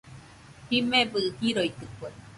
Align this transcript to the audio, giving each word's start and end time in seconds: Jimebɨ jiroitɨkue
Jimebɨ 0.69 1.19
jiroitɨkue 1.39 2.09